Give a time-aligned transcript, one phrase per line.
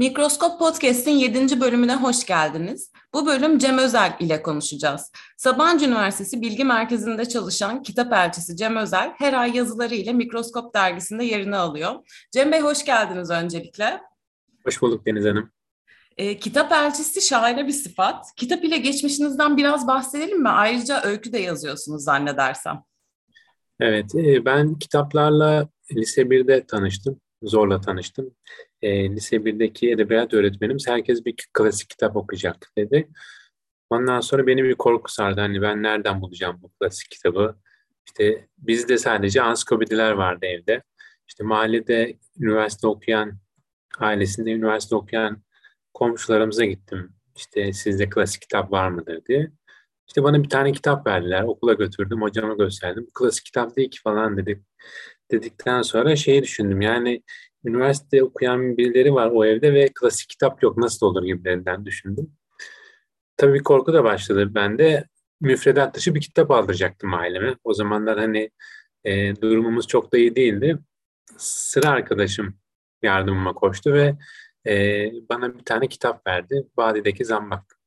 [0.00, 1.60] Mikroskop Podcast'in 7.
[1.60, 2.92] bölümüne hoş geldiniz.
[3.14, 5.12] Bu bölüm Cem Özel ile konuşacağız.
[5.36, 11.24] Sabancı Üniversitesi Bilgi Merkezi'nde çalışan kitap elçisi Cem Özel her ay yazıları ile Mikroskop dergisinde
[11.24, 11.94] yerini alıyor.
[12.32, 14.00] Cem Bey hoş geldiniz öncelikle.
[14.64, 15.50] Hoş bulduk Deniz Hanım.
[16.16, 18.24] E, kitap elçisi şahane bir sıfat.
[18.36, 20.48] Kitap ile geçmişinizden biraz bahsedelim mi?
[20.48, 22.82] Ayrıca öykü de yazıyorsunuz zannedersem.
[23.80, 27.20] Evet, e, ben kitaplarla lise 1'de tanıştım.
[27.42, 28.34] Zorla tanıştım.
[28.82, 33.08] E, lise 1'deki edebiyat öğretmenimiz herkes bir klasik kitap okuyacak dedi.
[33.90, 35.40] Ondan sonra beni bir korku sardı.
[35.40, 37.56] Hani ben nereden bulacağım bu klasik kitabı?
[38.06, 40.82] İşte bizde sadece ansiklopediler vardı evde.
[41.28, 43.38] İşte mahallede üniversite okuyan,
[43.98, 45.42] ailesinde üniversite okuyan
[45.94, 47.12] komşularımıza gittim.
[47.36, 49.50] İşte sizde klasik kitap var mıdır diye.
[50.08, 51.42] İşte bana bir tane kitap verdiler.
[51.42, 52.22] Okula götürdüm.
[52.22, 53.06] Hocama gösterdim.
[53.14, 54.58] Klasik kitap değil ki falan dedik.
[55.30, 56.80] Dedikten sonra şeyi düşündüm.
[56.80, 57.22] Yani
[57.64, 60.78] üniversite okuyan birileri var o evde ve klasik kitap yok.
[60.78, 62.30] Nasıl olur gibilerinden düşündüm.
[63.36, 65.04] Tabii bir korku da başladı bende.
[65.40, 67.56] Müfredat dışı bir kitap aldıracaktım aileme.
[67.64, 68.50] O zamanlar hani
[69.04, 70.78] e, durumumuz çok da iyi değildi.
[71.38, 72.54] Sıra arkadaşım
[73.02, 74.16] yardımıma koştu ve
[74.66, 76.66] e, bana bir tane kitap verdi.
[76.78, 77.78] Vadideki Zambak.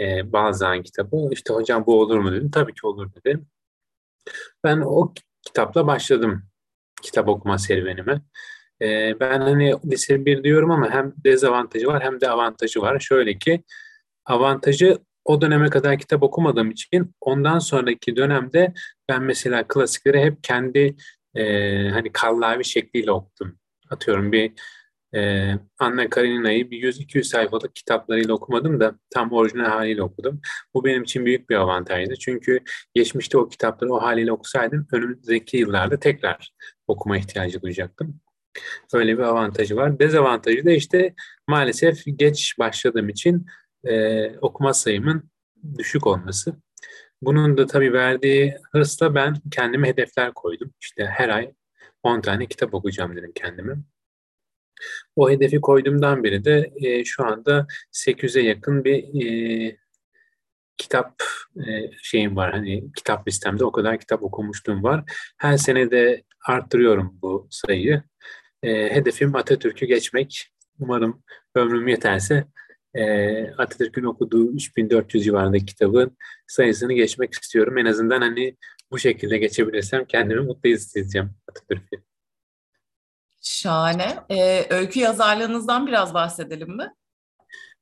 [0.00, 1.28] E, Balzac kitabı.
[1.30, 2.50] İşte hocam bu olur mu dedim.
[2.50, 3.40] Tabii ki olur dedi.
[4.64, 6.47] Ben o kitapla başladım
[7.02, 8.20] kitap okuma serüvenime.
[8.82, 13.00] E, ben hani lise bir diyorum ama hem dezavantajı var hem de avantajı var.
[13.00, 13.62] Şöyle ki
[14.24, 18.74] avantajı o döneme kadar kitap okumadığım için ondan sonraki dönemde
[19.08, 20.96] ben mesela klasikleri hep kendi
[21.34, 21.44] e,
[21.88, 23.58] hani kallavi şekliyle okudum.
[23.90, 24.52] Atıyorum bir
[25.14, 30.40] ee, Anna Karenina'yı bir 100-200 sayfalık kitaplarıyla okumadım da tam orijinal haliyle okudum.
[30.74, 32.16] Bu benim için büyük bir avantajdı.
[32.16, 32.60] Çünkü
[32.94, 36.52] geçmişte o kitapları o haliyle okusaydım önümüzdeki yıllarda tekrar
[36.86, 38.20] okuma ihtiyacı duyacaktım.
[38.92, 39.98] Öyle bir avantajı var.
[39.98, 41.14] Dezavantajı da işte
[41.48, 43.46] maalesef geç başladığım için
[43.84, 45.30] e, okuma sayımın
[45.78, 46.56] düşük olması.
[47.22, 50.70] Bunun da tabii verdiği hırsla ben kendime hedefler koydum.
[50.80, 51.52] İşte her ay
[52.02, 53.76] 10 tane kitap okuyacağım dedim kendime.
[55.16, 59.76] O hedefi koyduğumdan beri de e, şu anda 800'e yakın bir e,
[60.76, 61.22] kitap
[61.56, 62.52] e, şeyim var.
[62.52, 65.04] Hani kitap listemde o kadar kitap okumuşluğum var.
[65.38, 68.02] Her sene de arttırıyorum bu sayıyı.
[68.62, 70.48] E, hedefim Atatürk'ü geçmek.
[70.80, 71.22] Umarım
[71.54, 72.44] ömrüm yeterse
[72.94, 76.16] e, Atatürk'ün okuduğu 3400 civarındaki kitabın
[76.46, 77.78] sayısını geçmek istiyorum.
[77.78, 78.56] En azından hani
[78.90, 82.07] bu şekilde geçebilirsem kendimi mutlu hissedeceğim Atatürk'ü.
[83.40, 84.18] Şahane.
[84.30, 86.94] Ee, öykü yazarlığınızdan biraz bahsedelim mi?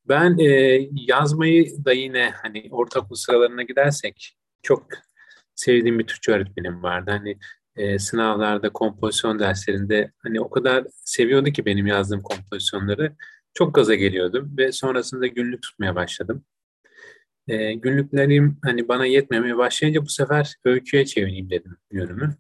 [0.09, 4.87] Ben e, yazmayı da yine hani ortaokul sıralarına gidersek çok
[5.55, 7.11] sevdiğim bir Türkçe öğretmenim vardı.
[7.11, 7.39] Hani
[7.77, 13.17] e, sınavlarda, kompozisyon derslerinde hani o kadar seviyordu ki benim yazdığım kompozisyonları.
[13.55, 16.45] Çok gaza geliyordum ve sonrasında günlük tutmaya başladım.
[17.49, 22.37] E, günlüklerim hani bana yetmemeye başlayınca bu sefer öyküye çevireyim dedim yönümü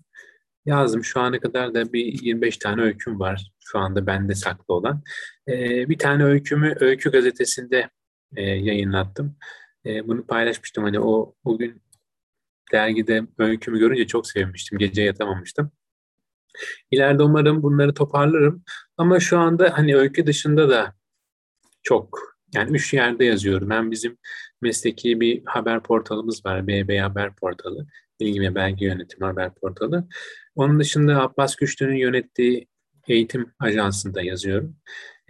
[0.66, 1.04] yazdım.
[1.04, 5.02] Şu ana kadar da bir 25 tane öyküm var şu anda bende saklı olan.
[5.48, 7.90] Ee, bir tane öykümü Öykü Gazetesi'nde
[8.36, 9.36] e, yayınlattım.
[9.86, 10.84] E, bunu paylaşmıştım.
[10.84, 11.82] Hani o bugün
[12.72, 14.78] dergide öykümü görünce çok sevmiştim.
[14.78, 15.70] Gece yatamamıştım.
[16.90, 18.64] İleride umarım bunları toparlarım.
[18.96, 20.94] Ama şu anda hani öykü dışında da
[21.82, 23.70] çok yani üç yerde yazıyorum.
[23.70, 24.18] Hem bizim
[24.62, 26.66] mesleki bir haber portalımız var.
[26.66, 27.86] BB Haber Portalı.
[28.20, 30.08] Bilgi ve Belge Yönetimi Haber Portalı.
[30.56, 32.68] Onun dışında Abbas Güçlü'nün yönettiği
[33.08, 34.76] eğitim ajansında yazıyorum.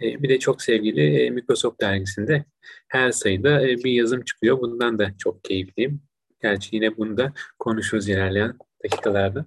[0.01, 2.45] E, bir de çok sevgili e, Microsoft dergisinde
[2.87, 4.61] her sayıda e, bir yazım çıkıyor.
[4.61, 6.01] Bundan da çok keyifliyim.
[6.41, 8.53] Gerçi yine bunu da konuşuruz ilerleyen
[8.83, 9.45] dakikalarda.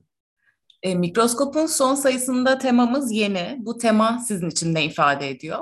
[0.82, 3.56] E, mikroskopun son sayısında temamız yeni.
[3.58, 5.58] Bu tema sizin için ne ifade ediyor?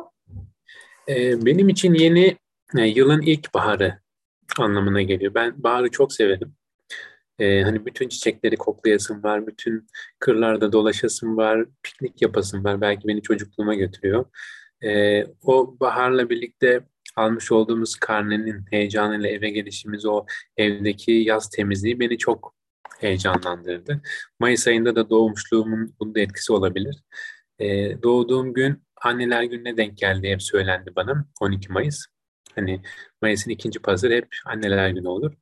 [1.08, 2.36] E, benim için yeni
[2.76, 3.98] e, yılın ilk baharı
[4.58, 5.34] anlamına geliyor.
[5.34, 6.54] Ben baharı çok severim.
[7.38, 9.86] Ee, hani bütün çiçekleri koklayasım var, bütün
[10.18, 12.80] kırlarda dolaşasım var, piknik yapasım var.
[12.80, 14.24] Belki beni çocukluğuma götürüyor.
[14.84, 16.80] Ee, o baharla birlikte
[17.16, 20.26] almış olduğumuz karnenin heyecanıyla eve gelişimiz, o
[20.56, 22.54] evdeki yaz temizliği beni çok
[23.00, 24.00] heyecanlandırdı.
[24.40, 26.96] Mayıs ayında da doğmuşluğumun bunda etkisi olabilir.
[27.58, 32.06] Ee, doğduğum gün anneler gününe denk geldi hep söylendi bana 12 Mayıs.
[32.54, 32.82] Hani
[33.22, 35.32] Mayıs'ın ikinci pazarı hep anneler günü olur.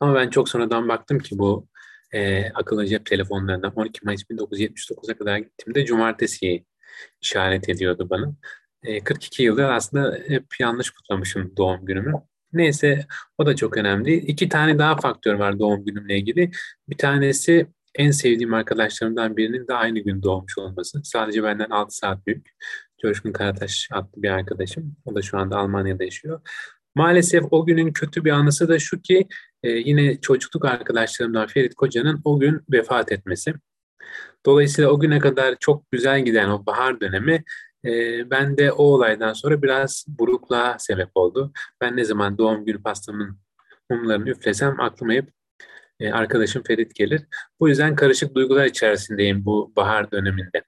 [0.00, 1.68] Ama ben çok sonradan baktım ki bu
[2.12, 6.66] e, akıllı cep telefonlarından 12 Mayıs 1979'a kadar gittiğimde cumartesiyi
[7.20, 8.34] işaret ediyordu bana.
[8.82, 12.12] E, 42 yıldır aslında hep yanlış kutlamışım doğum günümü.
[12.52, 13.06] Neyse
[13.38, 14.14] o da çok önemli.
[14.14, 16.50] İki tane daha faktör var doğum günümle ilgili.
[16.88, 21.00] Bir tanesi en sevdiğim arkadaşlarımdan birinin de aynı gün doğmuş olması.
[21.04, 22.50] Sadece benden 6 saat büyük.
[23.02, 24.96] Coşkun Karataş adlı bir arkadaşım.
[25.04, 26.40] O da şu anda Almanya'da yaşıyor.
[26.94, 29.28] Maalesef o günün kötü bir anısı da şu ki
[29.62, 33.54] e, yine çocukluk arkadaşlarımdan Ferit Koca'nın o gün vefat etmesi.
[34.46, 37.44] Dolayısıyla o güne kadar çok güzel giden o bahar dönemi
[37.84, 37.90] e,
[38.30, 41.52] ben de o olaydan sonra biraz burukluğa sebep oldu.
[41.80, 43.38] Ben ne zaman doğum günü pastamın
[43.90, 45.30] mumlarını üflesem aklıma hep
[46.00, 47.22] e, arkadaşım Ferit gelir.
[47.60, 50.62] Bu yüzden karışık duygular içerisindeyim bu bahar döneminde.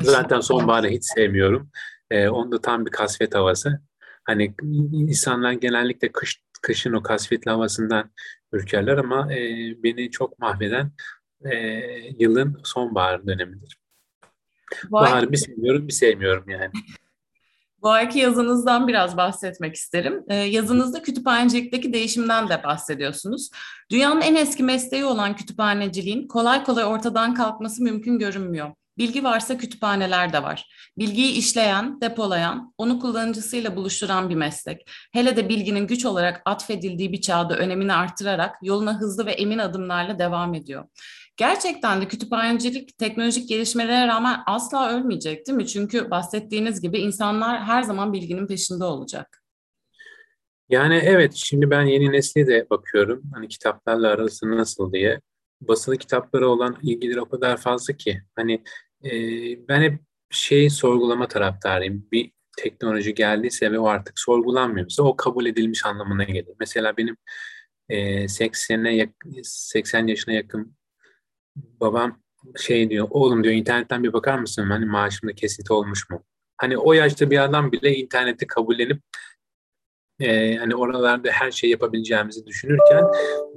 [0.00, 1.70] Zaten sonbaharı hiç sevmiyorum.
[2.10, 3.80] E, onda tam bir kasvet havası.
[4.24, 4.54] Hani
[4.92, 8.10] insanlar genellikle kış, kışın o kasvetli havasından
[8.52, 9.38] ürkerler ama e,
[9.82, 10.92] beni çok mahveden
[11.44, 11.56] e,
[12.18, 13.78] yılın sonbahar dönemidir.
[14.90, 15.10] Vay.
[15.10, 16.70] Baharı bir sevmiyorum bir sevmiyorum yani.
[17.82, 20.24] Bu ayki yazınızdan biraz bahsetmek isterim.
[20.28, 23.50] Ee, yazınızda kütüphanecilikteki değişimden de bahsediyorsunuz.
[23.90, 28.72] Dünyanın en eski mesleği olan kütüphaneciliğin kolay kolay ortadan kalkması mümkün görünmüyor.
[28.98, 30.90] Bilgi varsa kütüphaneler de var.
[30.98, 34.90] Bilgiyi işleyen, depolayan, onu kullanıcısıyla buluşturan bir meslek.
[35.12, 40.18] Hele de bilginin güç olarak atfedildiği bir çağda önemini artırarak yoluna hızlı ve emin adımlarla
[40.18, 40.84] devam ediyor.
[41.36, 45.66] Gerçekten de kütüphanecilik teknolojik gelişmelere rağmen asla ölmeyecek değil mi?
[45.66, 49.44] Çünkü bahsettiğiniz gibi insanlar her zaman bilginin peşinde olacak.
[50.68, 53.22] Yani evet şimdi ben yeni nesli de bakıyorum.
[53.34, 55.20] Hani kitaplarla arası nasıl diye.
[55.60, 58.22] Basılı kitaplara olan ilgileri o kadar fazla ki.
[58.36, 58.64] Hani
[59.04, 59.10] e,
[59.68, 62.06] ben hep şey sorgulama taraftarıyım.
[62.12, 66.54] Bir teknoloji geldiyse ve o artık sorgulanmıyorsa o kabul edilmiş anlamına gelir.
[66.60, 67.16] Mesela benim
[67.88, 69.12] e, 80'e
[69.42, 70.76] 80 yaşına yakın
[71.56, 72.20] babam
[72.56, 74.70] şey diyor, oğlum diyor internetten bir bakar mısın?
[74.70, 76.24] Hani maaşımda kesinti olmuş mu?
[76.56, 79.02] Hani o yaşta bir adam bile interneti kabullenip
[80.20, 83.04] e, hani oralarda her şey yapabileceğimizi düşünürken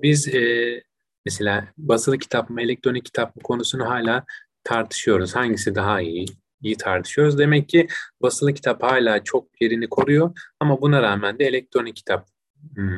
[0.01, 0.83] biz e,
[1.25, 4.25] mesela basılı kitap mı, elektronik kitap mı konusunu hala
[4.67, 5.35] tartışıyoruz.
[5.35, 6.25] Hangisi daha iyi?
[6.61, 7.37] iyi tartışıyoruz.
[7.39, 7.87] Demek ki
[8.21, 12.27] basılı kitap hala çok yerini koruyor ama buna rağmen de elektronik kitap
[12.75, 12.97] hmm,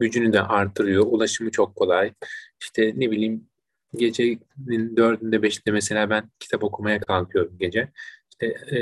[0.00, 1.06] gücünü de artırıyor.
[1.06, 2.12] Ulaşımı çok kolay.
[2.62, 3.48] İşte ne bileyim
[3.96, 7.92] gecenin dördünde beşinde mesela ben kitap okumaya kalkıyorum gece.
[8.30, 8.46] İşte,
[8.76, 8.78] e,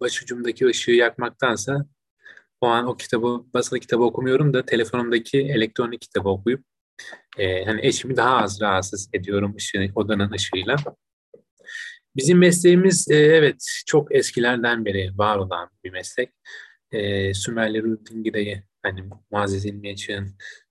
[0.00, 1.86] başucumdaki ışığı yakmaktansa
[2.60, 6.64] o an o kitabı, basılı kitabı okumuyorum da telefonumdaki elektronik kitabı okuyup
[7.38, 10.76] e, hani eşimi daha az rahatsız ediyorum ışığı, odanın ışığıyla.
[12.16, 16.30] Bizim mesleğimiz e, evet çok eskilerden beri var olan bir meslek.
[16.92, 19.94] E, Sümerli Rudingire'yi hani Muazzez İlmi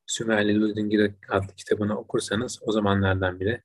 [0.08, 3.62] Sümerli Ludingir adlı kitabını okursanız o zamanlardan biri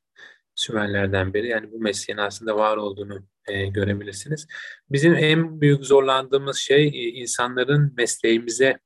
[0.54, 4.46] Sümerlerden beri yani bu mesleğin aslında var olduğunu e, görebilirsiniz.
[4.90, 8.78] Bizim en büyük zorlandığımız şey e, insanların mesleğimize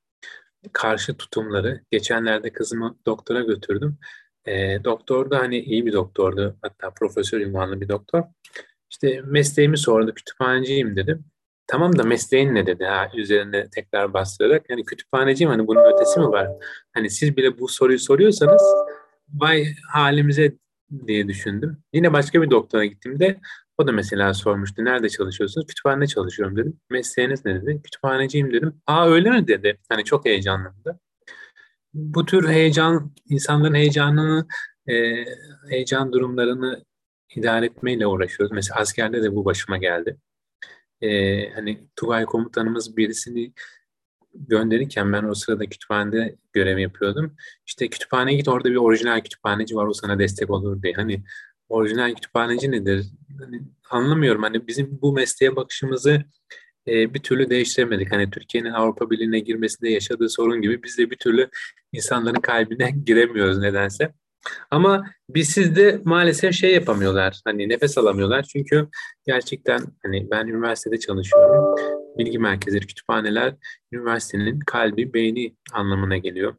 [0.73, 1.81] karşı tutumları.
[1.91, 3.97] Geçenlerde kızımı doktora götürdüm.
[4.45, 8.23] E, doktor da hani iyi bir doktordu hatta profesör ünvanlı bir doktor.
[8.89, 11.25] İşte mesleğimi sordu kütüphaneciyim dedim.
[11.67, 14.69] Tamam da mesleğin ne dedi ha üzerine tekrar bastırarak.
[14.69, 16.49] Yani kütüphaneciyim hani bunun ötesi mi var?
[16.93, 18.61] Hani siz bile bu soruyu soruyorsanız
[19.33, 20.53] vay halimize
[21.07, 21.77] diye düşündüm.
[21.93, 23.39] Yine başka bir doktora gittiğimde
[23.77, 24.85] o da mesela sormuştu.
[24.85, 25.67] Nerede çalışıyorsunuz?
[25.67, 26.79] Kütüphanede çalışıyorum dedim.
[26.89, 27.81] Mesleğiniz ne dedi?
[27.83, 28.81] Kütüphaneciyim dedim.
[28.87, 29.79] Aa öyle mi dedi.
[29.89, 30.99] Hani çok heyecanlandı.
[31.93, 34.47] Bu tür heyecan, insanların heyecanını,
[34.87, 35.25] e,
[35.69, 36.85] heyecan durumlarını
[37.35, 38.51] idare etmeyle uğraşıyoruz.
[38.51, 40.17] Mesela askerde de bu başıma geldi
[41.01, 43.53] e, hani Tugay komutanımız birisini
[44.33, 47.35] gönderirken ben o sırada kütüphanede görev yapıyordum.
[47.65, 50.93] İşte kütüphaneye git orada bir orijinal kütüphaneci var o sana destek olur diye.
[50.93, 51.23] Hani
[51.69, 53.05] orijinal kütüphaneci nedir?
[53.39, 54.43] Hani anlamıyorum.
[54.43, 56.23] Hani bizim bu mesleğe bakışımızı
[56.87, 58.11] e, bir türlü değiştiremedik.
[58.11, 61.49] Hani Türkiye'nin Avrupa Birliği'ne girmesinde yaşadığı sorun gibi biz de bir türlü
[61.91, 64.13] insanların kalbine giremiyoruz nedense.
[64.71, 67.41] Ama biz sizde maalesef şey yapamıyorlar.
[67.45, 68.43] Hani nefes alamıyorlar.
[68.43, 68.87] Çünkü
[69.27, 71.75] gerçekten hani ben üniversitede çalışıyorum.
[72.17, 73.55] Bilgi merkezleri, kütüphaneler
[73.91, 76.55] üniversitenin kalbi, beyni anlamına geliyor.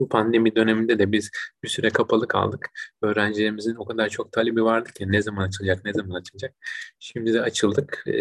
[0.00, 1.30] Bu pandemi döneminde de biz
[1.62, 2.70] bir süre kapalı kaldık.
[3.02, 6.54] Öğrencilerimizin o kadar çok talebi vardı ki ne zaman açılacak, ne zaman açılacak.
[6.98, 8.14] Şimdi de açıldık ee,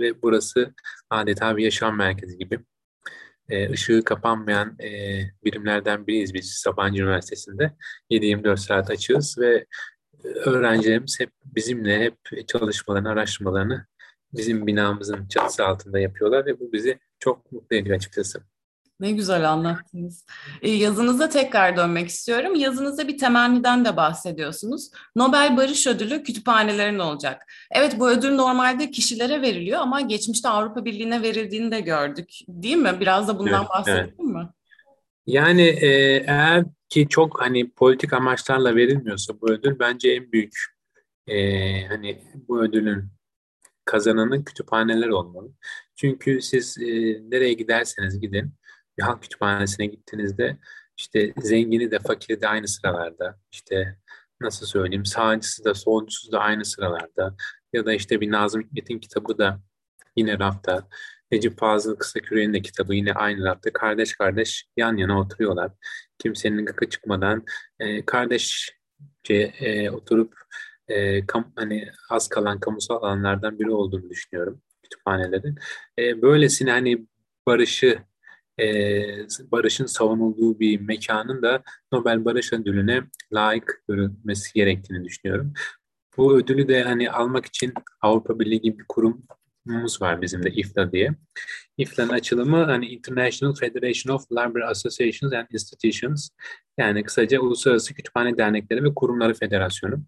[0.00, 0.74] ve burası
[1.10, 2.58] adeta bir yaşam merkezi gibi
[3.48, 7.72] e, ışığı kapanmayan e, birimlerden biriyiz biz Sabancı Üniversitesi'nde.
[8.10, 9.66] 7-24 saat açığız ve
[10.24, 13.86] öğrencilerimiz hep bizimle hep çalışmalarını, araştırmalarını
[14.32, 18.42] bizim binamızın çatısı altında yapıyorlar ve bu bizi çok mutlu ediyor açıkçası.
[19.00, 20.26] Ne güzel anlattınız.
[20.62, 22.54] E, yazınıza tekrar dönmek istiyorum.
[22.54, 24.90] Yazınızda bir temenniden de bahsediyorsunuz.
[25.16, 27.42] Nobel Barış Ödülü kütüphanelerin olacak.
[27.70, 32.30] Evet bu ödül normalde kişilere veriliyor ama geçmişte Avrupa Birliği'ne verildiğini de gördük.
[32.48, 32.92] Değil mi?
[33.00, 34.34] Biraz da bundan evet, bahsedelim evet.
[34.34, 34.48] mi?
[35.26, 35.88] Yani e,
[36.26, 40.54] eğer ki çok hani politik amaçlarla verilmiyorsa bu ödül bence en büyük
[41.26, 41.36] e,
[41.86, 43.04] hani bu ödülün
[43.84, 45.50] kazananın kütüphaneler olmalı.
[45.96, 46.84] Çünkü siz e,
[47.30, 48.54] nereye giderseniz gidin,
[48.98, 50.58] bir halk kütüphanesine gittiğinizde
[50.96, 53.98] işte zengini de fakiri de aynı sıralarda, işte
[54.40, 57.36] nasıl söyleyeyim sağcısı da solcusu da aynı sıralarda
[57.72, 59.60] ya da işte bir Nazım Hikmet'in kitabı da
[60.16, 60.88] yine rafta.
[61.32, 63.72] Necip Fazıl Kısaküre'nin de kitabı yine aynı rafta.
[63.72, 65.72] Kardeş kardeş yan yana oturuyorlar.
[66.18, 67.44] Kimsenin gıkı çıkmadan
[67.78, 68.74] e, kardeşçe
[69.60, 70.34] e, oturup
[70.88, 75.58] e, kam, hani az kalan kamusal alanlardan biri olduğunu düşünüyorum kütüphanelerin.
[75.98, 77.06] E, böylesine hani
[77.46, 77.98] barışı
[78.60, 78.66] e,
[79.52, 85.52] barışın savunulduğu bir mekanın da Nobel Barış Ödülü'ne layık görülmesi gerektiğini düşünüyorum.
[86.16, 90.92] Bu ödülü de hani almak için Avrupa Birliği gibi bir kurumumuz var bizim de IFLA
[90.92, 91.14] diye.
[91.78, 96.28] IFLA'nın açılımı hani International Federation of Library Associations and Institutions
[96.78, 100.04] yani kısaca Uluslararası Kütüphane Dernekleri ve Kurumları Federasyonu.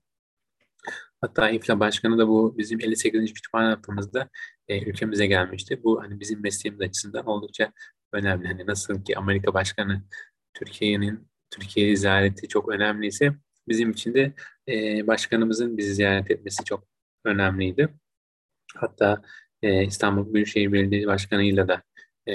[1.21, 3.35] Hatta İFLA Başkanı da bu bizim 58.
[3.35, 4.29] kütüphane haftamızda
[4.69, 5.81] e, ülkemize gelmişti.
[5.85, 7.73] Bu hani bizim mesleğimiz açısından oldukça
[8.17, 8.49] önemli.
[8.49, 10.03] Hani nasıl ki Amerika Başkanı
[10.55, 13.33] Türkiye'nin Türkiye'yi ziyareti çok önemliyse
[13.69, 14.33] bizim için de
[14.69, 16.85] e, başkanımızın bizi ziyaret etmesi çok
[17.25, 17.89] önemliydi.
[18.77, 19.23] Hatta
[19.63, 21.83] e, İstanbul Büyükşehir Belediye Başkanı'yla da
[22.27, 22.35] e,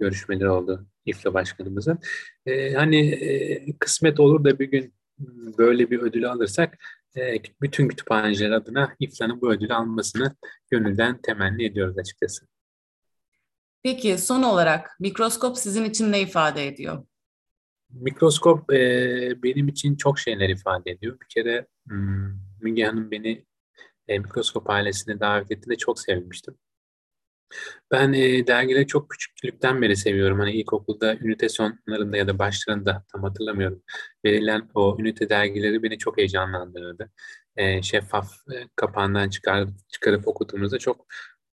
[0.00, 1.98] görüşmeleri oldu İFLA Başkanımızın.
[2.46, 4.94] E, hani e, kısmet olur da bir gün
[5.58, 6.78] böyle bir ödülü alırsak
[7.16, 10.36] e, bütün kütüphaneciler adına İFLA'nın bu ödülü almasını
[10.70, 12.46] gönülden temenni ediyoruz açıkçası.
[13.84, 17.06] Peki son olarak mikroskop sizin için ne ifade ediyor?
[17.90, 21.20] Mikroskop e, benim için çok şeyler ifade ediyor.
[21.20, 23.46] Bir kere hmm, Müge Hanım beni
[24.08, 26.54] e, mikroskop ailesine davet ettiğinde çok sevmiştim.
[27.90, 30.38] Ben e, dergileri çok küçüklükten beri seviyorum.
[30.38, 33.82] Hani ilkokulda ünite sonlarında ya da başlarında tam hatırlamıyorum.
[34.24, 37.10] Verilen o ünite dergileri beni çok heyecanlandırırdı.
[37.56, 41.06] E, şeffaf e, kapağından çıkar, çıkarıp okuduğumuzda çok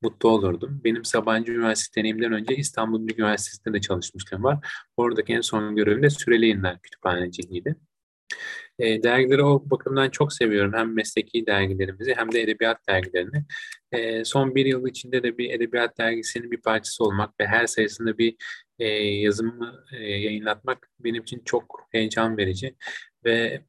[0.02, 0.82] mutlu olurdum.
[0.84, 4.68] Benim Sabancı Üniversitesi deneyimden önce İstanbul Bilgi Üniversitesi'nde de çalışmıştım var.
[4.98, 7.76] Oradaki en son görevim de süreli yayınlar kütüphaneciliğiydi.
[8.80, 10.74] E, dergileri o bakımdan çok seviyorum.
[10.74, 13.46] Hem mesleki dergilerimizi hem de edebiyat dergilerini.
[13.92, 18.18] E, son bir yıl içinde de bir edebiyat dergisinin bir parçası olmak ve her sayısında
[18.18, 18.36] bir
[18.80, 22.76] e, yazımı e, yayınlatmak benim için çok heyecan verici.
[23.26, 23.62] Ve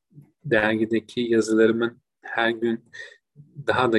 [0.44, 2.90] dergideki yazılarımın her gün
[3.66, 3.98] daha da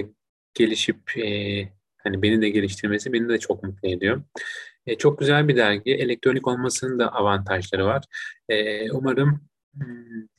[0.54, 1.79] gelişip e,
[2.10, 4.24] hani beni de geliştirmesi beni de çok mutlu ediyor.
[4.88, 5.92] E, çok güzel bir dergi.
[5.94, 8.04] Elektronik olmasının da avantajları var.
[8.50, 9.50] E, umarım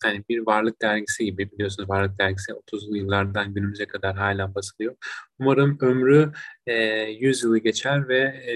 [0.02, 4.96] hani bir varlık dergisi gibi biliyorsunuz varlık dergisi 30'lu yıllardan günümüze kadar hala basılıyor.
[5.38, 6.32] Umarım ömrü
[6.66, 6.74] e,
[7.10, 8.52] 100 yılı geçer ve e,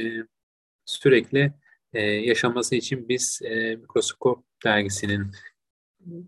[0.85, 1.53] sürekli
[1.93, 5.31] e, yaşaması için biz e, Mikroskop dergisinin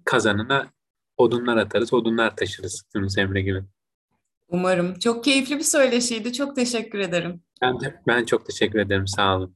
[0.05, 0.73] kazanına
[1.17, 3.63] odunlar atarız, odunlar taşırız Yunus Emre gibi.
[4.49, 4.99] Umarım.
[4.99, 6.33] Çok keyifli bir söyleşiydi.
[6.33, 7.43] Çok teşekkür ederim.
[7.63, 9.07] Ben, de, ben çok teşekkür ederim.
[9.07, 9.55] Sağ olun.